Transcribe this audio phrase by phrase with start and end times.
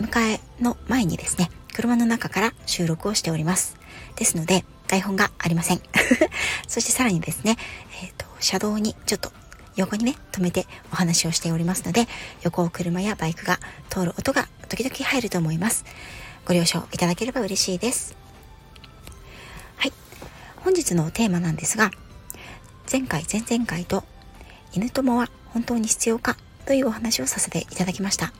[0.00, 3.76] 迎えの前にですね、車の中から収録をしております。
[4.16, 5.80] ですので、台本がありません。
[6.68, 7.56] そしてさらにですね、
[8.02, 9.32] えっ、ー、と、車道にちょっと
[9.76, 12.06] 横にね、止めてお話をしておりますので、
[12.42, 15.84] 横を車やバイクが通る音が時々入ると思います。
[16.44, 18.14] ご了承いただければ嬉しいです。
[19.76, 19.92] はい。
[20.56, 21.90] 本日のテーマなんですが、
[22.90, 24.04] 前回、前々回と、
[24.72, 28.32] 犬友は本当に必要かというお話をさせていただきました。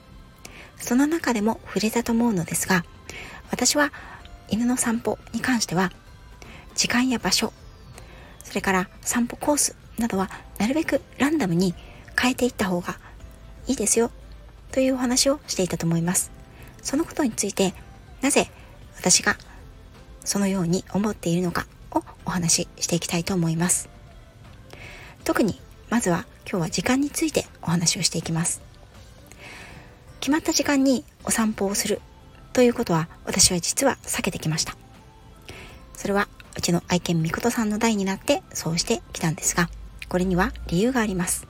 [0.82, 2.84] その中でも触れたと思うのですが、
[3.50, 3.92] 私は
[4.48, 5.90] 犬の散歩に関しては、
[6.74, 7.52] 時間や場所、
[8.42, 11.74] それから散歩コースなどはなるべくランダムに
[12.20, 12.98] 変えていった方が
[13.66, 14.10] いいですよ
[14.72, 16.32] というお話をしていたと思います。
[16.82, 17.74] そのことについて、
[18.20, 18.50] なぜ
[18.96, 19.36] 私が
[20.24, 23.88] そのように思っているのかをお話ししていきたいと思います。
[25.24, 28.71] 特にまずは今日は時間についてお話をしていきます。
[30.22, 32.00] 決まった時間にお散歩をする
[32.52, 34.76] ということは私は実は避けてきました。
[35.94, 39.68] それはうちの愛犬みことさんの代になってそうしてきたんですが、
[40.08, 41.48] これには理由があります。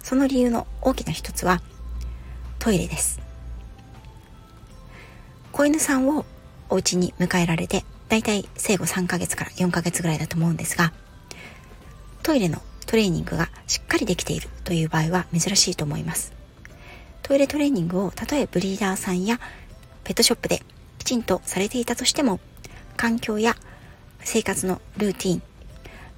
[0.00, 1.62] その理由の大きな一つは
[2.58, 3.20] トイレです。
[5.52, 6.26] 子犬さんを
[6.70, 10.92] お家に迎えられて、だいたい生後3ヶ月から4ヶ月ぐらいだと思うんですが、
[12.24, 16.41] トイレのトレーニングがしっかりできているという場合は珍しいと思います。
[17.22, 19.38] トイレトレーニングをたとえブリーダーさんや
[20.04, 20.62] ペットショップで
[20.98, 22.40] きちんとされていたとしても
[22.96, 23.56] 環境や
[24.20, 25.42] 生活のルーティン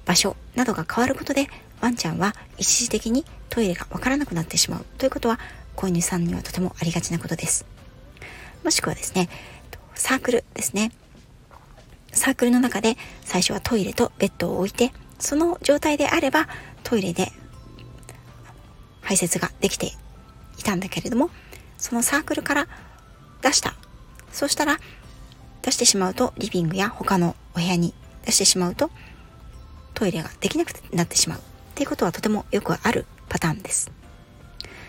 [0.05, 1.47] 場所などが変わることで
[1.81, 4.85] ワンちゃんは一時的にトイレがわからなくなってしまう。
[4.97, 5.39] ということは
[5.75, 7.65] 子犬さんにはとてもありがちなことです。
[8.63, 9.29] もしくはですね
[9.93, 10.91] サークルですね。
[12.11, 16.47] サークルの中で最初はトイレとベッドを置いてその状態であれば
[16.83, 17.31] トイレで
[19.01, 19.91] 排泄ができて
[20.65, 21.29] たんだけれども、
[21.77, 22.67] そのサークルから
[23.41, 23.75] 出した。
[24.31, 24.79] そうしたら、
[25.61, 27.93] 出してしまうとリビングや他のお部屋に
[28.25, 28.91] 出してしまうと
[29.95, 31.41] トイレができなくなってしまうっ
[31.73, 33.91] ていうことはとてもよくあるパターンです。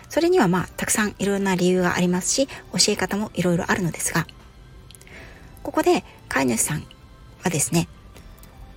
[0.09, 2.53] それにはまあたくさんいろんな理由がありますし教
[2.89, 4.25] え方もいろいろあるのですが
[5.63, 6.83] ここで飼い主さん
[7.43, 7.89] はですね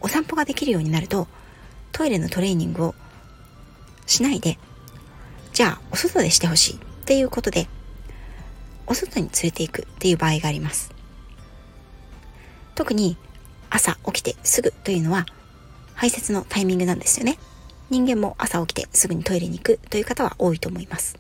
[0.01, 1.29] お散歩ができるようになると
[1.93, 2.95] トイレのトレーニングを
[4.07, 4.59] しないで
[5.53, 7.67] じゃあお外でしてほしいっていうことで
[8.87, 10.95] お外に連れて行くっていう場合があります。
[12.77, 13.17] 特に
[13.69, 15.27] 朝起きてすぐというのは
[15.97, 17.37] 排泄のタイミングなんですよね。
[17.91, 21.19] 人間も朝起きてすぐにトイレに行くという方は多いと思います。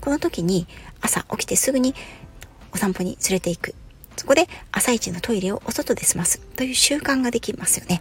[0.00, 0.66] この時に
[1.02, 1.94] 朝起きてすぐに
[2.72, 3.74] お散歩に連れて行く。
[4.16, 6.40] そこで朝一のトイレをお外で済ます。
[6.40, 8.00] という習慣ができますよね。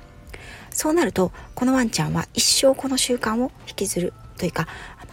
[0.72, 4.70] そうなるとこのワンちゃんは一生この習慣を引きずるというか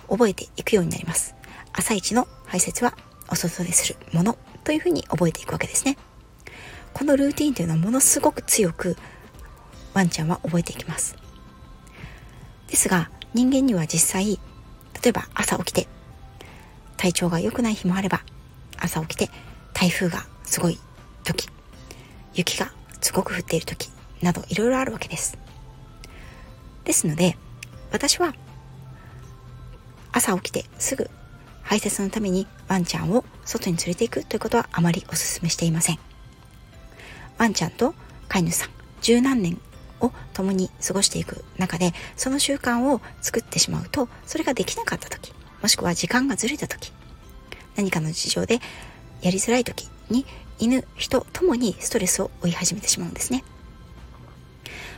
[0.09, 1.40] 覚えていくようになります。
[1.73, 2.95] 朝一の排泄は
[3.31, 5.97] お外でするものというふうに覚えていくわけですね。
[6.93, 8.97] このルーティンというのはものすごく強く
[9.95, 11.17] ワンちゃんは覚えていきます。
[12.69, 14.39] ですが人間には実際
[15.03, 15.89] 例えば朝起きて
[16.97, 18.23] 体調が良くない日もあれば
[18.79, 19.31] 朝起きて
[19.73, 20.79] 台風がすごい
[21.25, 21.49] 時
[22.35, 25.39] 雪がすごく降っている時などいろいろあるわけです。
[26.85, 27.37] ですので
[27.93, 28.35] 私は
[30.13, 31.09] 朝起きてすぐ
[31.71, 36.01] 排泄のためにワンちゃんを外に連れて行くということはあまりお勧めしていません。
[37.39, 37.95] ワンちゃんと
[38.29, 38.71] 飼い主さん、
[39.03, 39.57] 十何年
[40.01, 46.93] を共に過ごしていく中で、その習慣を作ってしまうと、それができなかった時、もしくは時間がずれた時、
[47.77, 48.59] 何かの事情で
[49.23, 50.27] やりづらい時に
[50.59, 53.45] 犬、人ともにストレスを追い始めてしまうんですね。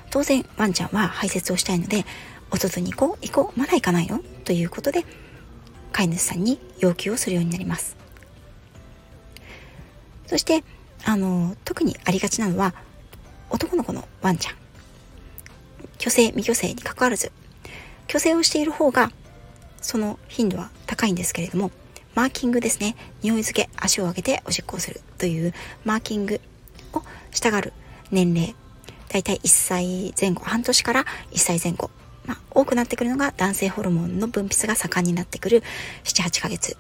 [0.09, 2.07] 当然、ワンちゃんは排泄をしたいので、
[2.51, 4.21] お外に行こう行こうまだ行かないの？
[4.47, 5.05] ということで
[5.93, 7.97] 飼い主さんに要求をするようになります。
[10.27, 10.65] そして
[11.05, 12.75] あの特にありがちなのは
[13.51, 14.55] 男の子のワンちゃん。
[15.99, 17.31] 虚勢未虚勢にかかわらず
[18.09, 19.13] 虚勢をしている方が
[19.81, 21.71] その頻度は高いんですけれども
[22.15, 22.97] マーキングですね。
[23.23, 25.55] 匂い付け足を上げておしっこをするという
[25.85, 26.41] マーキング
[26.93, 27.73] をしたがる
[28.11, 28.55] 年齢
[29.09, 31.91] だいたい1歳前後半年から1歳前後
[32.27, 35.63] まあ、多くなってくるのが男性ホルモンの分泌が盛んになってくる
[36.05, 36.77] 7、8ヶ月。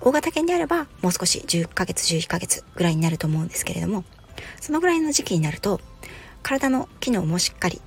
[0.00, 4.04] 大型犬であればもう少し10ヶ月11ヶ月ぐらいになると思うんですけれども
[4.60, 5.80] そのぐらいの時期になると
[6.42, 7.80] 体の機能もしっかり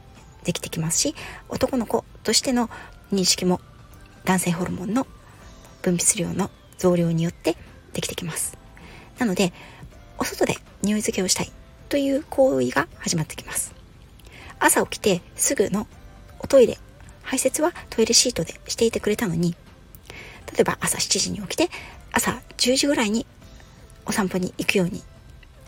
[0.43, 1.15] できてきますし
[1.49, 2.69] 男の子としての
[3.13, 3.61] 認識も
[4.25, 5.07] 男性ホルモンの
[5.81, 7.55] 分泌量の増量によって
[7.93, 8.57] できてきます
[9.17, 9.53] なので
[10.17, 11.51] お外で匂い付けをしたい
[11.89, 13.73] という行為が始まってきます
[14.59, 15.87] 朝起きてすぐの
[16.39, 16.77] おトイレ。
[17.21, 19.55] 排泄はトイレシートでしていてくれたのに。
[20.51, 21.69] 例えば朝7時に起きて
[22.11, 23.25] 朝10時ぐらいに
[24.05, 25.03] お散歩に行くように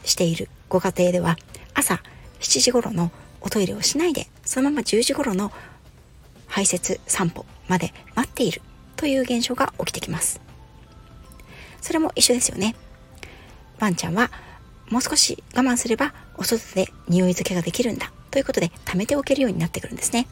[0.03, 1.37] しているご家庭では
[1.73, 2.01] 朝
[2.39, 5.51] 7時頃のおトイレをしないでそのまま10時頃の
[6.47, 8.61] 排泄散歩まで待っている
[8.95, 10.41] という現象が起きてきます。
[11.79, 12.75] それも一緒ですよね。
[13.79, 14.29] ワンちゃんは
[14.89, 20.27] もう少し我慢すればお外で匂い付けができるんだということで貯めておけるようになってくるんですね。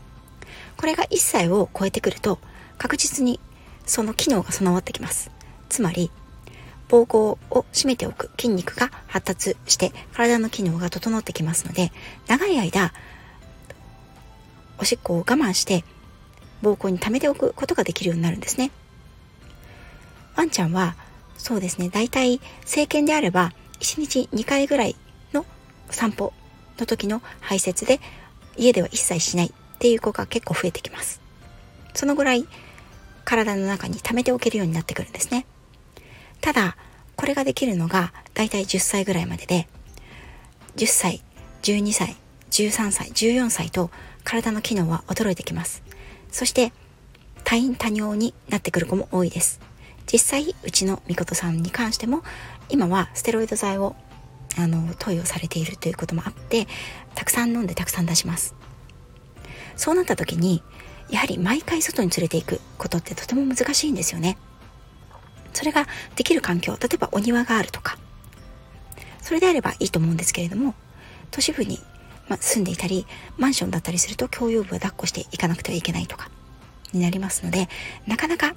[0.79, 2.39] これが1歳を超えてくると
[2.77, 3.41] 確実に
[3.85, 5.29] その機能が備わってきます。
[5.67, 6.09] つまり
[6.87, 11.91] 膀胱を締めておく筋肉が発達して体の機能が整ってきますので
[12.27, 12.93] 長い間
[14.77, 15.83] おしっこを我慢して
[16.63, 18.71] 膀胱に溜めておくことができるようになるんですね。
[20.37, 20.95] ワンちゃんは
[21.37, 24.95] そうですねだいたい成犬であれば1日2回ぐらい
[25.33, 25.45] の
[25.89, 26.31] 散歩
[26.77, 27.99] の時の排泄で
[28.55, 29.53] 家では一切しない。
[29.79, 31.21] っていう子が結構増えてきます。
[31.93, 32.45] そのぐらい
[33.23, 35.45] 体の中に溜めておけるようになってくるんですね。
[36.41, 36.75] ただ
[37.15, 39.69] これができるのがだいたい10歳ぐらいまでで
[40.75, 41.21] 10歳
[41.61, 42.17] 12歳
[42.51, 43.89] 13歳14歳と
[44.25, 45.81] 体の機能は衰えてきます。
[46.29, 46.73] そして
[47.45, 49.61] 多陰多尿になってくる子も多いです。
[50.11, 52.21] 実際うちのみことさんに関しても
[52.67, 53.95] 今はステロイド剤を
[54.57, 56.67] あの投与されているということもあって
[57.15, 58.58] たくさん飲んでたくさん出します。
[59.79, 60.61] そうなった時に
[61.09, 64.37] やはり毎回外に連れていくことってとても難しいんですよね。
[65.53, 65.87] それが
[66.17, 67.97] できる環境例えばお庭があるとか。
[69.21, 70.73] それであればいいと思うんですけれども
[71.29, 71.79] 都市部に、
[72.27, 73.05] ま住んでいたり
[73.37, 76.29] マンションだったりすると共用部は抱っこしていかなくてはいけないとか
[76.91, 77.69] になりますので
[78.07, 78.55] なかなか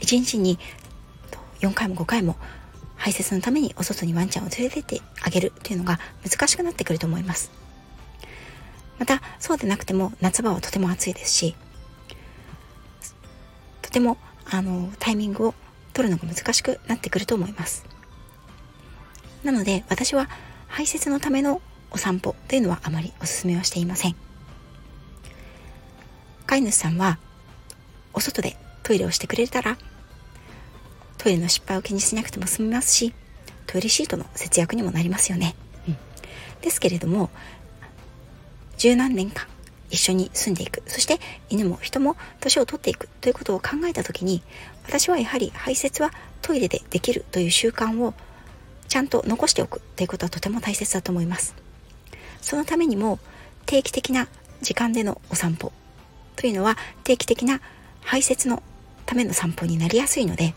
[0.00, 0.58] 1日に
[1.60, 2.36] 4回も5回も
[2.96, 7.65] 排泄のためにお外にワンちゃんを連れてってあげるというのが難しくなってくると思います。
[8.98, 11.54] またそうでなくても夏場はとても暑いですし
[13.82, 15.54] とてもあのタイミングを
[15.92, 17.84] 取るのが難しくなってくると思います。
[19.42, 20.28] なので私は
[20.66, 24.16] 排泄のためのお散歩というのはあまりお勧めはしていません。
[26.46, 27.18] 飼い主さんは
[28.12, 29.76] お外でトイレをしてくれたら
[31.18, 33.12] トイレの失敗を気にしなくても済みますし
[33.66, 35.56] トイレシートの節約にもなりますよね、
[35.88, 35.96] うん、
[36.60, 37.30] ですけれども
[38.78, 39.46] 十何年間
[39.90, 40.82] 一緒に住んでいく。
[40.86, 41.18] そして
[41.48, 43.08] 犬も人も年を取っていく。
[43.20, 44.42] ということを考えた時に
[44.84, 46.10] 私はやはり排泄は
[46.42, 47.24] トイレでできる。
[47.30, 48.14] という習慣を
[48.88, 49.80] ちゃんと残しておく。
[49.96, 51.54] ということはとても大切だと思います。
[52.40, 53.18] そのためにも
[53.64, 54.28] 定期的な
[54.62, 55.72] 時間でのお散歩。
[56.36, 57.60] というのは定期的な
[58.02, 58.62] 排泄の
[59.06, 60.54] ための散歩になりやすいので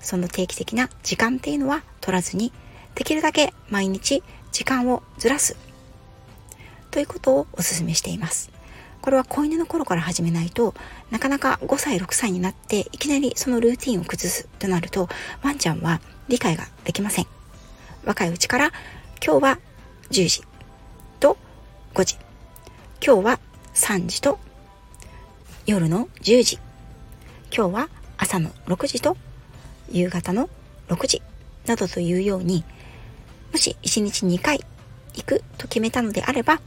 [0.00, 2.52] その定期的な時間っていうのは取らずに
[2.94, 4.22] できるだけ毎日
[4.52, 5.56] 時間をずらす。
[6.96, 8.50] ということをお勧めしています。
[9.02, 10.72] これは子犬の頃から始めないと
[11.10, 15.06] なかなか5歳6歳になっていきなりそのルーティンを崩すとなると
[15.42, 17.26] ワンちゃんは理解ができません。
[18.06, 18.72] 若いうちから
[19.22, 19.58] 今日は
[20.10, 20.42] 10時
[21.20, 21.36] と
[21.92, 22.16] 5時。
[23.06, 23.40] 今日は
[23.74, 24.38] 3時と
[25.66, 26.58] 夜の10時。
[27.54, 29.18] 今日は朝の6時と
[29.92, 30.48] 夕方の
[30.88, 31.20] 6時。
[31.66, 32.64] などというように
[33.52, 34.64] もし1日2回
[35.12, 36.58] 行くと決めたのであれば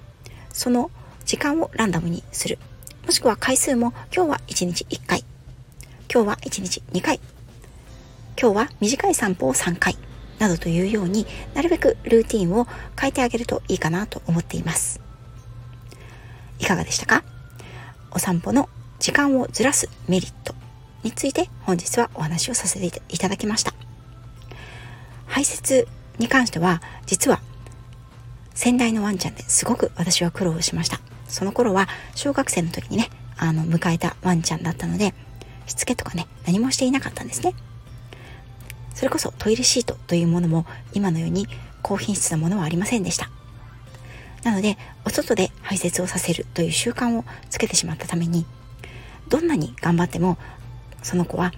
[0.59, 0.91] その
[1.23, 2.59] 時間をランダムにする。
[3.05, 5.23] もしくは回数も今日は1日1回。
[6.13, 7.21] 今日は1日2回。
[8.37, 9.97] 今日は短い散歩を3回。
[10.37, 12.67] などというようになるべくルーティンを
[12.99, 14.99] 変えてあげるといいかなと思っています。
[16.59, 17.23] いかがでしたか？
[18.11, 18.67] お散歩の
[18.99, 20.53] 時間をずらすメリット
[21.03, 23.73] について本日はお話をさせていただきました。
[25.25, 25.87] 排泄
[26.17, 27.39] に関しては実は
[28.59, 30.99] 先代のワンちゃんですごく私は苦労しました。
[31.29, 35.13] その頃は小学生の時にね、あの、迎えたワンちゃんだったので、
[35.65, 37.53] しつけとかね、何もしていなかったんですね。
[38.93, 41.47] それこそトイレシートというものも今のように
[41.81, 43.29] 高品質なものはありませんでした。
[44.43, 48.45] なので、お外で排泄をさせるという習慣をつけてしまったために、
[49.29, 50.37] どんなに頑張っても、
[51.01, 51.53] その子は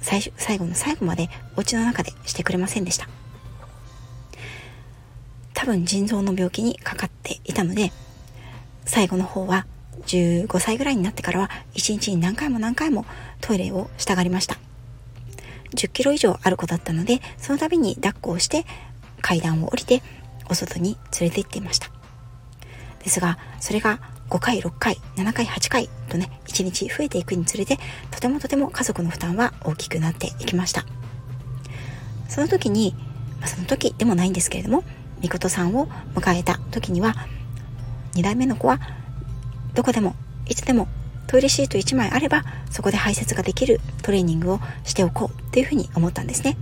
[0.00, 3.10] 最最後の最後までお家の中でしてくれませんでした。
[5.66, 7.92] 分腎臓の病気にかかっていたので
[8.84, 9.66] 最後の方は
[10.06, 13.04] 15歳ぐらいになってからは1日に何回も何回も
[13.40, 14.58] トイレをしたがりました。
[15.74, 18.64] 10キロ以上ある子だったのでその度に抱っこをして
[19.20, 20.02] 階段を降りて
[20.48, 21.90] お外に連れて行っていました。
[23.02, 27.78] ですがそれが5回6回7回8回とね1日増えていくにつれて
[28.10, 30.84] とてもとても家族の負担は大きくなっていきました。
[32.28, 32.94] その時に、
[33.40, 34.84] まあ、その時でもないんですけれども
[35.26, 37.16] みことさんを迎えた時には
[38.14, 38.78] 2代目の子は
[39.74, 40.14] どこでも
[40.48, 40.86] いつでも
[41.26, 46.56] トイレシート1枚あればそこで排泄ができるトレーニングをしておこうっていうふうに思ったんですね。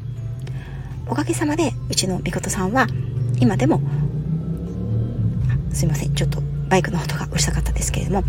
[1.07, 2.87] おかげさまでうちのみことさんは
[3.39, 3.83] 今でも
[5.71, 6.41] すいませんちょっと
[6.71, 8.25] バイクの音がうるさかったですけれども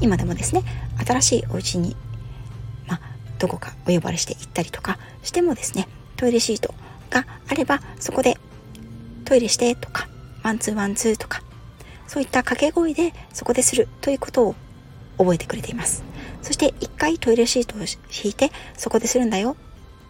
[0.00, 0.62] 今でもですね
[1.04, 1.96] 新しいお家に
[2.86, 3.00] まあ
[3.40, 6.72] どこかお呼ばれして行ったりとかしてもですねトイレシート
[7.10, 8.38] があればそこで
[9.24, 10.08] トイレしてとか
[10.42, 11.42] one two one two とか
[12.06, 14.54] そういった掛け声でそこでするということを
[15.18, 16.04] 覚えてくれています。
[16.42, 19.56] そして一回トイレシートを引いてそこでするんだよ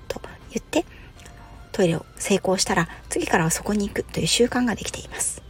[0.09, 0.85] と言って
[1.71, 5.43] トイレを成功したら次からはそこに行くという習慣ができています。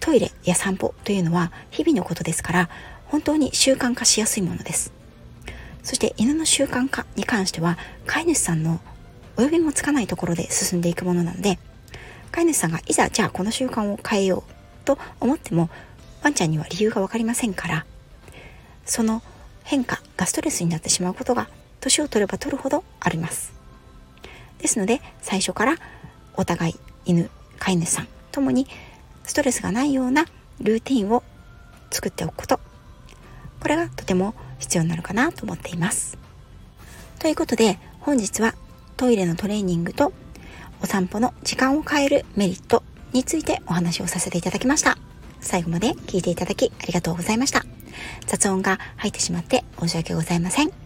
[0.00, 2.70] トイレや散歩というのは日々のことですから
[3.06, 4.92] 本当に習慣化しやすいものです。
[5.82, 8.80] そして犬の習慣化に関しては飼い主さんの
[9.36, 11.58] お呼びもつかないところで進んでいくものなので
[12.36, 14.52] 飼い主さんがいざじゃあこの習慣を変えよう
[14.84, 15.70] と思っても
[16.22, 17.86] ワンちゃんには理由が分かりませんから
[18.84, 19.22] その
[19.64, 21.48] 変化がストレスになってしまうことが
[21.80, 23.54] 年を取れば取るほどあります。
[24.58, 25.76] ですので最初から
[26.34, 26.74] お互い
[27.06, 28.66] 犬飼い主さんともに
[29.24, 30.26] ストレスがないような
[30.60, 31.22] ルーティンを
[31.90, 32.60] 作っておくこと。
[33.60, 36.18] これがとても必要になるかなと思っています。
[37.18, 38.54] ということで本日は
[38.98, 40.12] トイレのトレーニングと
[40.82, 44.98] お散歩の時間を変えるメリットについてお話をさせていただきました。
[45.40, 47.64] 最後まで聞いていただきありがとうございました。
[48.26, 50.85] 雑音が入ってしまって申し訳ございません。